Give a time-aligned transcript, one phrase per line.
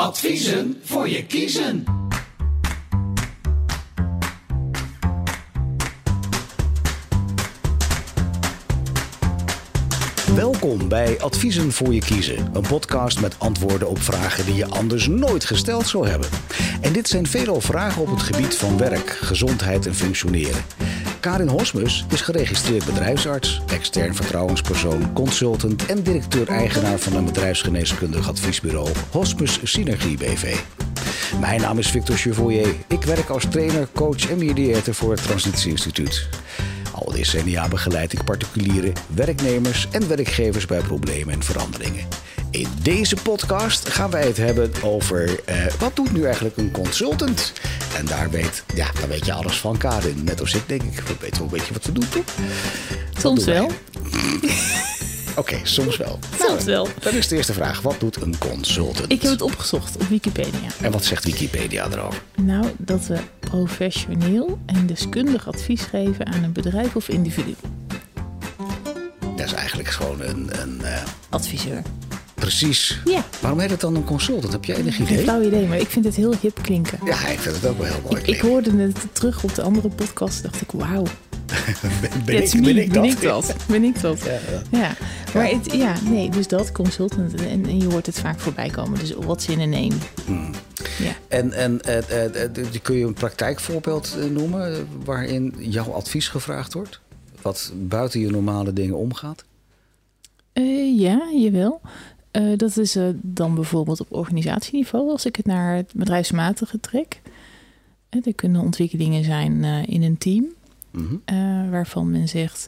[0.00, 1.84] Adviezen voor je kiezen.
[10.34, 15.06] Welkom bij Adviezen voor je kiezen, een podcast met antwoorden op vragen die je anders
[15.06, 16.28] nooit gesteld zou hebben.
[16.80, 20.64] En dit zijn veelal vragen op het gebied van werk, gezondheid en functioneren.
[21.20, 29.58] Karin Hosmus is geregistreerd bedrijfsarts, extern vertrouwenspersoon, consultant en directeur-eigenaar van een bedrijfsgeneeskundig adviesbureau Hosmus
[29.62, 30.56] Synergie BV.
[31.40, 32.74] Mijn naam is Victor Chevoyer.
[32.88, 36.28] Ik werk als trainer, coach en mediator voor het Transitie Instituut.
[36.92, 42.06] Al decennia begeleid ik particulieren, werknemers en werkgevers bij problemen en veranderingen.
[42.50, 47.52] In deze podcast gaan wij het hebben over eh, wat doet nu eigenlijk een consultant?
[47.96, 50.24] En daar weet, ja, daar weet je alles van, Karin.
[50.24, 51.00] Net als ik, denk ik.
[51.00, 52.24] We weten wel een beetje wat we doen, toch?
[53.18, 53.70] Soms doen wel.
[55.36, 56.18] Oké, soms wel.
[56.38, 56.88] Soms wel.
[57.00, 57.80] Dan is de eerste vraag.
[57.80, 59.12] Wat doet een consultant?
[59.12, 60.68] Ik heb het opgezocht op Wikipedia.
[60.80, 62.22] En wat zegt Wikipedia erover?
[62.36, 67.54] Nou, dat we professioneel en deskundig advies geven aan een bedrijf of individu.
[69.36, 70.50] Dat is eigenlijk gewoon een...
[70.62, 71.82] een eh, Adviseur.
[72.48, 73.00] Precies.
[73.04, 73.24] Ja.
[73.40, 74.52] Waarom heet het dan een consultant?
[74.52, 75.18] Heb jij enig idee?
[75.18, 76.98] flauw idee, maar ik vind het heel hip klinken.
[77.04, 78.22] Ja, ik vind het ook wel heel mooi.
[78.22, 80.42] Ik, ik hoorde het terug op de andere podcast.
[80.42, 81.02] dacht ik, wauw.
[82.00, 82.60] ben, ben, ik, me.
[82.60, 83.02] ben ik dat?
[83.02, 83.54] Ben ik dat?
[83.66, 84.20] Ben ik dat?
[84.20, 84.78] Ja, ja.
[84.78, 84.96] Ja.
[85.34, 87.34] Maar het, ja, nee, dus dat, consultant.
[87.34, 88.98] En, en je hoort het vaak voorbij komen.
[88.98, 89.94] Dus what's in a name?
[90.26, 90.50] Hmm.
[90.98, 91.12] Ja.
[91.28, 91.80] En, en
[92.70, 97.00] die- kun je een praktijkvoorbeeld noemen waarin jouw advies gevraagd wordt?
[97.42, 99.44] Wat buiten je normale dingen omgaat?
[100.96, 101.80] Ja, jawel.
[102.38, 107.20] Eh, dat is eh, dan bijvoorbeeld op organisatieniveau, als ik het naar het bedrijfsmatige trek.
[108.08, 110.46] Eh, er kunnen ontwikkelingen zijn in een team,
[110.90, 111.70] Mhm.
[111.70, 112.66] waarvan men zegt,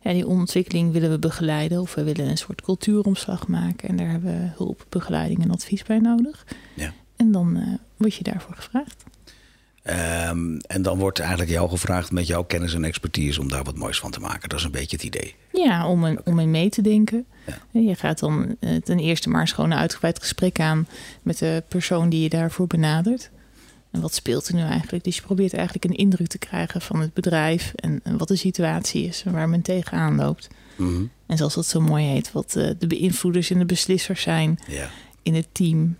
[0.00, 3.88] ja, die ontwikkeling willen we begeleiden of we willen een soort cultuuromslag maken.
[3.88, 6.46] En daar hebben we hulp, begeleiding en advies bij nodig.
[6.74, 6.92] Ja.
[7.16, 9.04] En dan word je daarvoor gevraagd.
[9.86, 13.76] Ehm, en dan wordt eigenlijk jou gevraagd met jouw kennis en expertise om daar wat
[13.76, 14.48] moois van te maken.
[14.48, 15.34] Dat is een beetje het idee.
[15.52, 17.24] Ja, om, een, om in mee te denken.
[17.46, 17.58] Ja.
[17.72, 20.86] En Je gaat dan eh, ten eerste maar eens gewoon een uitgebreid gesprek aan
[21.22, 23.30] met de persoon die je daarvoor benadert.
[23.90, 25.04] En wat speelt er nu eigenlijk?
[25.04, 28.36] Dus je probeert eigenlijk een indruk te krijgen van het bedrijf en, en wat de
[28.36, 30.48] situatie is en waar men tegenaan loopt.
[30.76, 31.02] Mhm.
[31.26, 34.88] En zoals dat zo mooi heet, wat eh, de beïnvloeders en de beslissers zijn Ja.
[35.22, 35.96] in het team.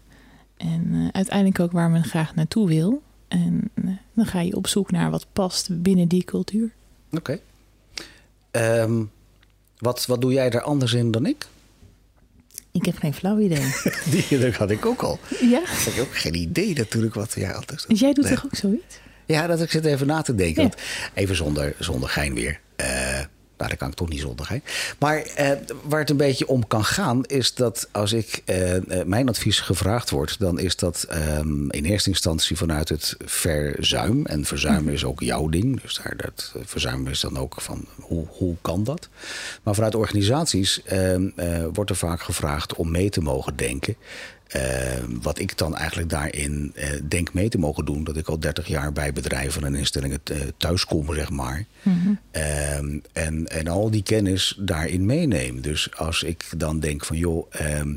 [0.56, 3.02] En eh, uiteindelijk ook waar men graag naartoe wil.
[3.28, 6.70] En eh, dan ga je op zoek naar wat past binnen die cultuur.
[7.12, 7.38] Oké.
[8.50, 9.02] Ehm,
[9.78, 11.46] wat, wat doe jij daar anders in dan ik?
[12.70, 13.72] Ik heb geen flauw idee.
[14.28, 15.18] Die had ik ook al.
[15.40, 15.60] ja?
[15.60, 17.84] Ik had ook geen idee natuurlijk wat jij altijd.
[17.88, 18.34] Dus jij doet Nee.
[18.34, 18.98] toch ook zoiets?
[19.26, 20.62] Ja, dat ik zit even na te denken.
[20.62, 20.70] Ja.
[21.14, 22.60] Even zonder, zonder gein weer.
[23.56, 24.62] Nou, dat kan ik toch niet zonder gein.
[24.98, 25.50] Maar eh,
[25.82, 29.60] waar het een beetje om kan gaan, is dat als ik eh, eh, mijn advies
[29.60, 34.26] gevraagd wordt, dan is dat ehm, in eerste instantie vanuit het verzuim.
[34.26, 35.80] En verzuim is ook jouw ding.
[35.80, 39.08] Dus daar, dat eh, verzuim is dan ook van hoe, hoe kan dat?
[39.62, 43.96] Maar vanuit organisaties ehm, eh, wordt er vaak gevraagd om mee te mogen denken.
[44.46, 44.62] Eh,
[45.22, 48.66] wat ik dan eigenlijk daarin eh, denk mee te mogen doen, dat ik al 30
[48.66, 51.64] jaar bij bedrijven en instellingen eh, thuis kom, zeg maar.
[52.30, 55.60] Ehm, en, en al die kennis daarin meeneem.
[55.60, 57.94] Dus als ik dan denk van joh, ehm,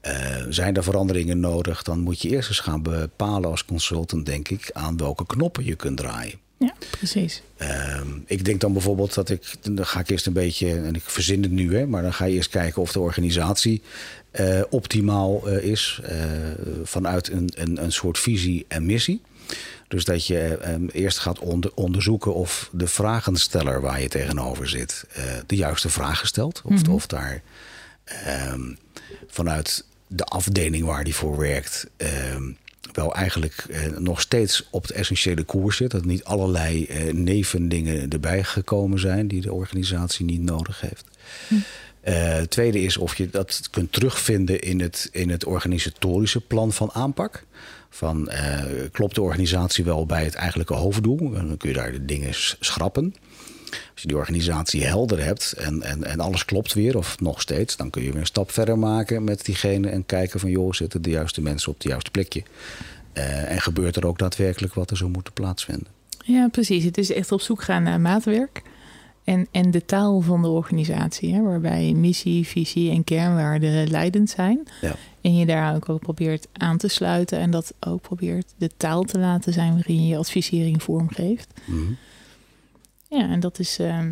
[0.00, 4.48] eh, zijn er veranderingen nodig, dan moet je eerst eens gaan bepalen als consultant, denk
[4.48, 6.38] ik, aan welke knoppen je kunt draaien.
[6.58, 7.42] Ja, precies.
[7.56, 11.02] Ehm, ik denk dan bijvoorbeeld dat ik, dan ga ik eerst een beetje, en ik
[11.02, 13.82] verzin het nu, hè, maar dan ga je eerst kijken of de organisatie
[14.30, 16.16] eh, optimaal eh, is eh,
[16.82, 19.22] vanuit een, een, een soort visie en missie.
[19.88, 25.04] Dus dat je ehm, eerst gaat onder- onderzoeken of de vragensteller waar je tegenover zit
[25.46, 26.62] de juiste vragen stelt.
[26.64, 27.42] Of, of daar
[28.04, 28.60] ehm,
[29.26, 31.86] vanuit de afdeling waar die voor werkt.
[31.96, 32.42] ehm,
[32.92, 35.90] wel eigenlijk eh, nog steeds op de essentiële koers zit.
[35.90, 41.04] Dat niet allerlei eh, nevendingen erbij gekomen zijn die de organisatie niet nodig heeft.
[42.00, 46.92] Eh, tweede is of je dat kunt terugvinden in het, in het organisatorische plan van
[46.92, 47.44] aanpak.
[47.90, 48.30] Van,
[48.92, 51.34] klopt de organisatie wel bij het eigenlijke hoofddoel?
[51.34, 53.14] En dan kun je daar de dingen schrappen.
[53.70, 57.76] Als je die organisatie helder hebt en, en, en alles klopt weer, of nog steeds,
[57.76, 61.02] dan kun je weer een stap verder maken met diegene en kijken van joh, zitten
[61.02, 62.42] de juiste mensen op het juiste plekje?
[63.12, 65.86] Eh, en gebeurt er ook daadwerkelijk wat er zou moeten plaatsvinden?
[66.24, 66.84] Ja, precies.
[66.84, 68.62] Het is echt op zoek gaan naar maatwerk.
[69.24, 74.68] En, en de taal van de organisatie, hè, waarbij missie, visie en kernwaarden leidend zijn.
[74.80, 74.94] Ja.
[75.20, 79.02] En je daar ook, ook probeert aan te sluiten en dat ook probeert de taal
[79.02, 81.48] te laten zijn waarin je je advisering vormgeeft.
[81.64, 81.92] Mhm.
[83.08, 84.10] Ja, en dat is ehm,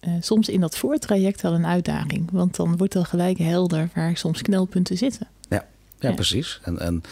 [0.00, 2.28] eh, soms in dat voortraject al een uitdaging.
[2.32, 5.28] Want dan wordt al gelijk helder waar soms knelpunten zitten.
[5.48, 5.64] Ja.
[5.98, 6.14] ja, Ja.
[6.14, 6.60] precies.
[6.62, 7.02] En, en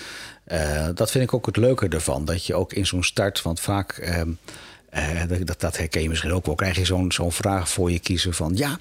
[0.44, 2.24] eh, dat vind ik ook het leuke ervan.
[2.24, 4.30] Dat je ook in zo'n start, want vaak, ehm,
[4.90, 7.98] eh, dat- dat, herken je misschien ook wel, krijg je zo'n zo'n vraag voor je
[7.98, 8.78] kiezen van ja,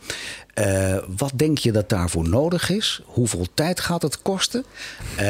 [1.08, 3.02] wat denk je dat daarvoor nodig is?
[3.06, 4.64] Hoeveel tijd gaat het kosten?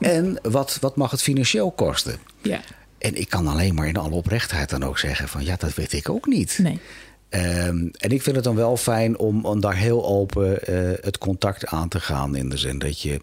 [0.00, 2.16] En wat, wat mag het financieel kosten?
[2.42, 2.60] Ja,
[3.04, 5.92] En ik kan alleen maar in alle oprechtheid dan ook zeggen van ja, dat weet
[5.92, 6.58] ik ook niet.
[6.62, 6.80] nee.
[7.28, 11.18] Ehm, en ik vind het dan wel fijn om, om daar heel open eh, het
[11.18, 12.36] contact aan te gaan.
[12.36, 13.20] In de zin dat je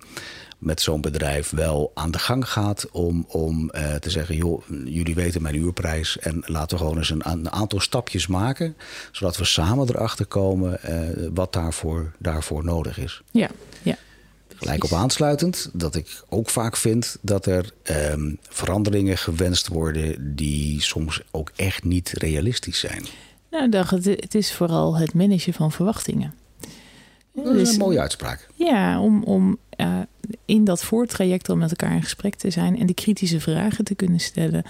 [0.58, 5.16] met zo'n bedrijf wel aan de gang gaat om, om eh, te zeggen: joh, jullie
[5.16, 6.18] weten mijn uurprijs.
[6.20, 8.76] En laten we gewoon eens een, een aantal stapjes maken.
[9.12, 13.22] Zodat we samen erachter komen eh, wat daarvoor, daarvoor nodig is.
[13.32, 13.50] Ja,
[13.82, 13.98] ja.
[14.62, 20.82] Gelijk op aansluitend dat ik ook vaak vind dat er ehm, veranderingen gewenst worden die
[20.82, 23.06] soms ook echt niet realistisch zijn.
[23.52, 26.34] Nou, dacht, het, is vooral het managen van verwachtingen.
[27.34, 28.50] Dat is Dus- een mooie uitspraak.
[28.56, 29.58] Ja, om, om
[30.46, 33.96] in dat voortraject al met elkaar in gesprek te zijn en de kritische vragen te
[33.96, 34.64] kunnen stellen.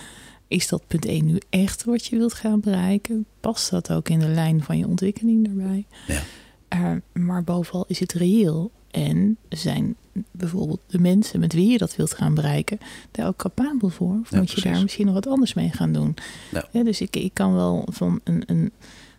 [0.47, 3.25] Is dat punt 1 nu echt wat je wilt gaan bereiken?
[3.39, 5.85] Past dat ook in de lijn van je ontwikkeling daarbij?
[6.07, 6.21] Ja.
[6.67, 6.91] Eh,
[7.23, 8.71] maar bovenal is het reëel.
[8.91, 9.95] En zijn
[10.31, 12.77] bijvoorbeeld de mensen met wie je dat wilt gaan bereiken
[13.11, 14.19] daar ook capabel voor?
[14.21, 14.71] Of Ja, moet je precies.
[14.71, 16.15] daar misschien nog wat anders mee gaan doen?
[16.51, 16.67] Ja.
[16.71, 18.71] Ja, dus ik, ik kan wel van een, een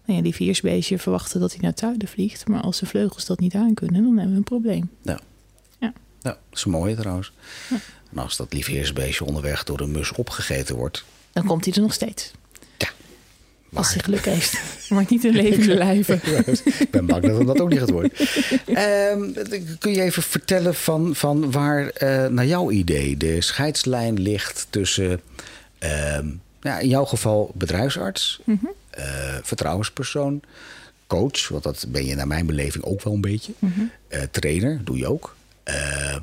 [0.04, 2.48] nou ja, die viersbeestje verwachten dat hij naar Tuinen vliegt.
[2.48, 4.90] Maar als de vleugels dat niet aankunnen, dan hebben we een probleem.
[5.02, 5.20] Ja,
[6.20, 7.32] dat is een mooie trouwens.
[8.10, 11.04] En als dat liefheersbeestje onderweg door een mus opgegeten wordt.
[11.32, 12.32] Dan komt hij er nog steeds.
[13.74, 14.60] Als hij geluk heeft.
[14.92, 16.20] Maar niet in levende lijven.
[16.78, 18.12] ik ben bang dat dat ook niet gaat worden.
[18.66, 19.30] Ehm,
[19.78, 25.20] kun je even vertellen van, van waar eh, naar jouw idee de scheidslijn ligt tussen,
[25.78, 26.26] ehm,
[26.60, 28.40] ja, in jouw geval bedrijfsarts,
[28.90, 29.04] eh,
[29.42, 30.42] vertrouwenspersoon,
[31.06, 33.52] coach, want dat ben je naar mijn beleving ook wel een beetje,
[34.08, 35.36] eh, trainer, doe je ook,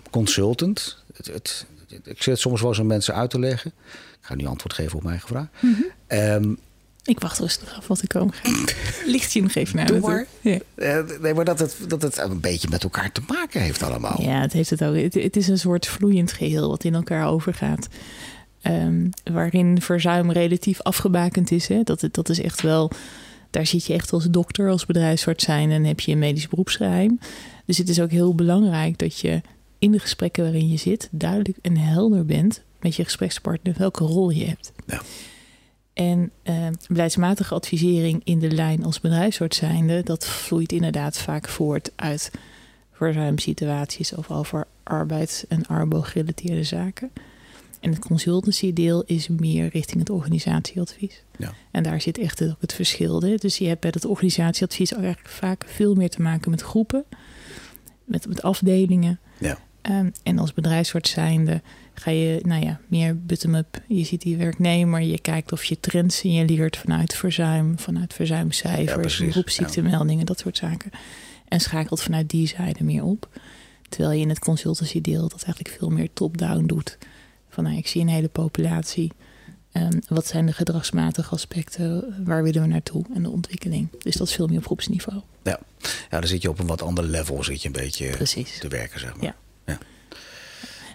[0.09, 1.03] consultant.
[1.15, 1.65] Het, het,
[2.03, 3.71] ik zit soms wel eens aan mensen uit te leggen.
[3.93, 5.47] Ik ga nu antwoord geven op mijn eigen vraag.
[6.07, 6.53] Ehm,
[7.09, 8.75] Ik wacht rustig af wat er komen gaat.
[9.33, 10.27] Nog even naar Doe maar.
[10.41, 10.59] Ja.
[11.21, 14.21] Nee, maar dat het, dat het een beetje met elkaar te maken heeft allemaal.
[14.21, 14.95] Ja, het heeft het ook.
[14.95, 17.87] Het, het is een soort vloeiend geheel wat in elkaar overgaat.
[18.61, 21.67] Ehm, waarin verzuim relatief afgebakend is.
[21.67, 21.83] Hè?
[21.83, 22.91] Dat, dat is echt wel.
[23.49, 27.19] Daar zit je echt als dokter, als bedrijfsarts zijn en heb je een medisch beroepsgeheim.
[27.65, 29.41] Dus het is ook heel belangrijk dat je
[29.79, 34.29] in de gesprekken waarin je zit duidelijk en helder bent met je gesprekspartner welke rol
[34.29, 34.71] je hebt.
[34.87, 35.01] Ja.
[35.99, 41.91] En eh, beleidsmatige advisering in de lijn als bedrijfsarts zijnde, dat vloeit inderdaad vaak voort
[41.95, 42.31] uit
[42.91, 47.11] verzuimsituaties of over arbeids- en arbo-gerelateerde zaken.
[47.79, 51.23] En het consultancy deel is meer richting het organisatieadvies.
[51.37, 51.53] Ja.
[51.71, 53.21] En daar zit echt ook het verschil.
[53.21, 53.35] Hè?
[53.35, 57.05] Dus je hebt bij het organisatieadvies ook eigenlijk vaak veel meer te maken met groepen,
[58.03, 59.19] met, met afdelingen.
[59.37, 59.57] Ja.
[59.81, 61.61] Ehm, en als bedrijfsarts zijnde
[61.99, 63.81] ga je, nou ja, meer bottom-up.
[63.87, 69.17] Je ziet die werknemer, je kijkt of je trends signaleert vanuit verzuim, vanuit Ja, verzuimcijfers,
[69.17, 70.91] beroepsziektemeldingen, dat soort zaken.
[71.47, 73.29] En schakelt vanuit die zijde meer op.
[73.89, 76.97] Terwijl je in het consultancy deel dat eigenlijk veel meer top-down doet.
[77.49, 79.11] Van nou, ik zie een hele populatie.
[79.71, 82.15] Ehm, wat zijn de gedragsmatige aspecten?
[82.25, 83.05] Waar willen we naartoe?
[83.13, 83.87] En de ontwikkeling.
[83.99, 85.21] Dus dat is veel meer op groepsniveau.
[85.43, 85.59] Ja.
[85.81, 88.59] ja, dan zit je op een wat ander level zit je een beetje Precies.
[88.59, 89.23] te werken, zeg maar.
[89.65, 89.77] Ja.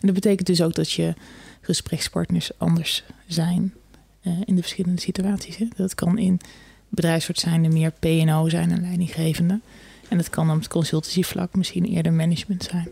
[0.06, 1.14] Dat betekent dus ook dat je
[1.60, 3.75] gesprekspartners anders zijn
[4.20, 5.56] eh, in de verschillende situaties.
[5.56, 5.66] Hè?
[5.76, 6.40] Dat kan in
[6.88, 9.61] bedrijfsarts zijn er meer P&O zijn en leidinggevende.
[10.08, 12.88] En dat kan op het consultancyvlak misschien eerder management zijn.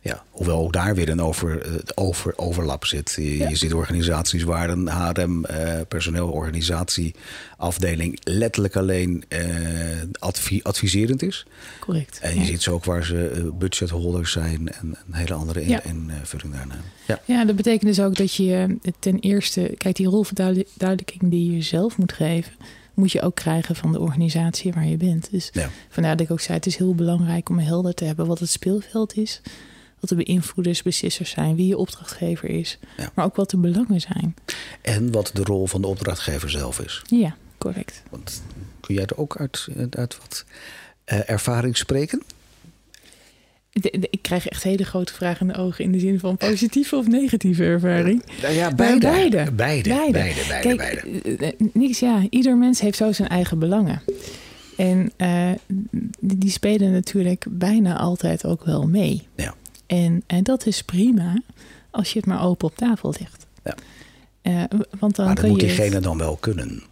[0.00, 3.12] Ja, hoewel ook daar weer een over, eh, over, overlap zit.
[3.16, 3.48] Je, Ja.
[3.48, 9.24] je ziet organisaties waar een HRM, eh personeelorganisatieafdeling, letterlijk alleen
[10.18, 11.46] advi- adviserend is.
[11.80, 12.18] Correct.
[12.20, 12.46] En je Ja.
[12.46, 15.82] ziet ze ook waar ze budgetholders zijn en een hele andere in- Ja.
[15.84, 16.76] invulling daarna.
[17.06, 21.62] Ja, Ja, dat betekent dus ook dat je ten eerste, kijk, die rolverduidelijking die je
[21.62, 22.52] zelf moet geven,
[22.96, 25.30] moet je ook krijgen van de organisatie waar je bent.
[25.30, 25.70] Dus ja.
[25.88, 28.48] vandaar dat ik ook zei, het is heel belangrijk om helder te hebben wat het
[28.50, 29.40] speelveld is,
[30.00, 33.10] wat de beïnvloeders, beslissers zijn, wie je opdrachtgever is, Ja.
[33.14, 34.34] maar ook wat de belangen zijn.
[34.82, 37.02] En wat de rol van de opdrachtgever zelf is.
[37.06, 38.02] Ja, correct.
[38.10, 38.42] Want
[38.80, 40.44] kun jij er ook uit, uit wat
[41.04, 42.22] eh, ervaring spreken?
[43.80, 46.36] De- de- ik krijg echt hele grote vragen in de ogen in de zin van
[46.36, 48.22] positieve of negatieve ervaring.
[48.42, 48.98] Nou ja, beide.
[48.98, 49.50] beide.
[49.52, 50.60] Beide, beide, beide, beide.
[50.60, 51.00] Kijk, beide.
[51.36, 54.02] eh, eh, niks, ja, ieder mens heeft zo zijn eigen belangen.
[54.76, 55.50] En eh,
[56.20, 59.26] die die spelen natuurlijk bijna altijd ook wel mee.
[59.36, 59.54] Ja.
[59.86, 61.40] En, en dat is prima
[61.90, 63.46] als je het maar open op tafel legt.
[63.64, 63.74] Ja.
[64.42, 66.82] Eh, want dan Maar dat moet het- diegene dan wel kunnen.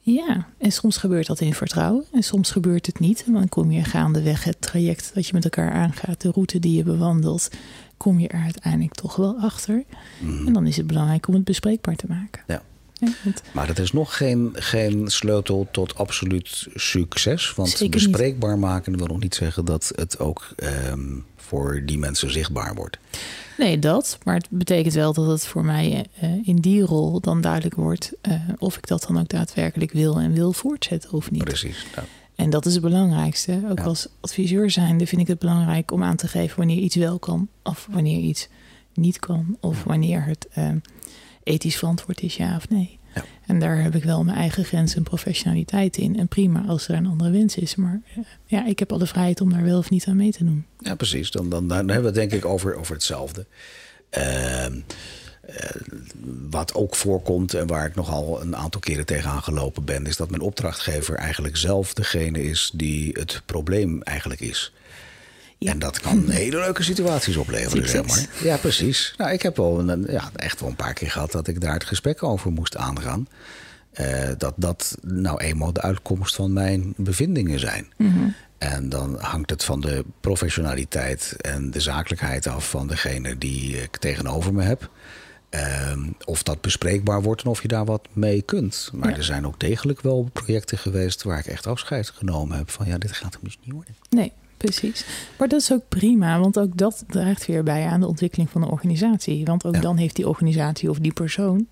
[0.00, 3.24] Ja, en soms gebeurt dat in vertrouwen en soms gebeurt het niet.
[3.26, 6.76] En dan kom je gaandeweg het traject dat je met elkaar aangaat, de route die
[6.76, 7.50] je bewandelt,
[7.96, 9.84] kom je er uiteindelijk toch wel achter.
[10.18, 10.46] Mhm.
[10.46, 12.42] En dan is het belangrijk om het bespreekbaar te maken.
[12.46, 12.62] Ja.
[13.52, 17.54] Maar dat is nog geen, geen sleutel tot absoluut succes.
[17.54, 17.92] Want Zeker niet.
[17.94, 21.00] bespreekbaar maken wil nog niet zeggen dat het ook ehm,
[21.36, 22.98] voor die mensen zichtbaar wordt.
[23.58, 24.18] Nee, dat.
[24.24, 28.12] Maar het betekent wel dat het voor mij eh, in die rol dan duidelijk wordt
[28.20, 31.44] eh, of ik dat dan ook daadwerkelijk wil en wil voortzetten of niet.
[31.44, 31.86] Precies.
[32.34, 33.60] En dat is het belangrijkste.
[33.70, 33.84] Ook Ja.
[33.84, 37.48] als adviseur zijnde vind ik het belangrijk om aan te geven wanneer iets wel kan
[37.62, 38.48] of wanneer iets
[38.94, 40.68] niet kan of wanneer het eh,
[41.50, 42.98] ethisch verantwoord is, ja of nee.
[43.14, 43.24] Ja.
[43.46, 46.18] En daar heb ik wel mijn eigen grenzen en professionaliteit in.
[46.18, 47.74] En prima als er een andere wens is.
[47.74, 50.44] Maar eh, ja, ik heb alle vrijheid om daar wel of niet aan mee te
[50.44, 50.66] doen.
[50.78, 51.30] ja, precies.
[51.30, 53.46] Dan, dan, dan hebben we het denk ik over, over hetzelfde.
[54.10, 54.80] Ehm,
[55.40, 55.70] eh,
[56.50, 60.30] wat ook voorkomt en waar ik nogal een aantal keren tegenaan gelopen ben, is dat
[60.30, 64.72] mijn opdrachtgever eigenlijk zelf degene is die het probleem eigenlijk is.
[65.62, 65.70] Ja.
[65.72, 68.26] En dat kan hele leuke situaties opleveren, zeg maar.
[68.42, 69.14] Ja, precies.
[69.16, 71.72] Nou, ik heb wel een, ja, echt wel een paar keer gehad dat ik daar
[71.74, 73.28] het gesprek over moest aangaan.
[73.90, 77.92] Eh, dat dat nou eenmaal de uitkomst van mijn bevindingen zijn.
[78.58, 83.96] En dan hangt het van de professionaliteit en de zakelijkheid af van degene die ik
[83.96, 84.90] tegenover me heb.
[85.50, 88.90] Ehm, of dat bespreekbaar wordt en of je daar wat mee kunt.
[88.94, 89.16] Maar Ja.
[89.16, 92.98] er zijn ook degelijk wel projecten geweest waar ik echt afscheid genomen heb van ja,
[92.98, 93.94] dit gaat hem dus niet worden.
[94.10, 94.32] Nee,
[94.64, 95.04] precies.
[95.38, 98.60] Maar dat is ook prima, want ook dat draagt weer bij aan de ontwikkeling van
[98.60, 99.44] de organisatie.
[99.44, 99.80] Want ook Ja.
[99.80, 101.66] dan heeft die organisatie of die persoon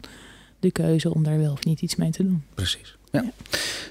[0.61, 2.45] de keuze om daar wel of niet iets mee te doen.
[2.55, 2.97] Precies.
[3.11, 3.25] Ja.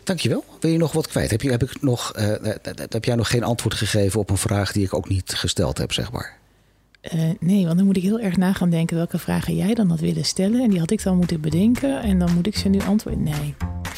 [0.03, 0.43] Dankjewel.
[0.59, 1.31] Wil je nog wat kwijt?
[1.31, 2.31] Heb, je, heb, ik nog, eh,
[2.89, 5.91] heb jij nog geen antwoord gegeven op een vraag die ik ook niet gesteld heb,
[5.93, 6.37] zeg maar?
[7.09, 9.89] Eh, nee, want dan moet ik heel erg na gaan denken welke vragen jij dan
[9.89, 10.61] had willen stellen.
[10.61, 13.23] En die had ik dan moeten bedenken en dan moet ik ze nu antwoorden.
[13.23, 13.55] Nee.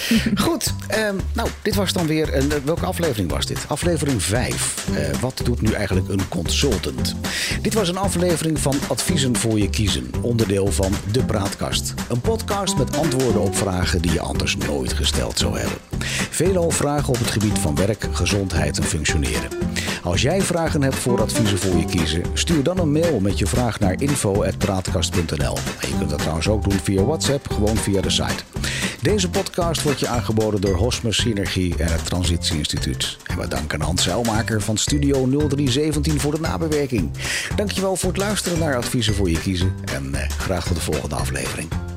[0.45, 2.35] Goed, ehm, nou, dit was dan weer.
[2.35, 3.65] Een, welke aflevering was dit?
[3.67, 4.87] Aflevering 5.
[4.95, 7.15] Eh, wat doet nu eigenlijk een consultant?
[7.61, 11.93] Dit was een aflevering van Adviezen voor je kiezen, onderdeel van De Praatkast.
[12.09, 15.88] Een podcast met antwoorden op vragen die je anders nooit gesteld zou hebben.
[16.29, 19.49] Veelal vragen op het gebied van werk, gezondheid en functioneren.
[20.03, 23.47] Als jij vragen hebt voor Adviezen voor je kiezen, stuur dan een mail met je
[23.47, 25.57] vraag naar info.praatkast.nl.
[25.79, 28.43] En je kunt dat trouwens ook doen via WhatsApp, gewoon via de site.
[29.01, 33.17] Deze podcast wordt je aangeboden door Hosmer Synergie en het Transitie Instituut.
[33.25, 37.11] En we danken Hans Zeilmaker van Studio 0317 voor de nabewerking.
[37.55, 41.15] Dankjewel voor het luisteren naar Adviezen voor je kiezen en eh, graag tot de volgende
[41.15, 41.88] aflevering.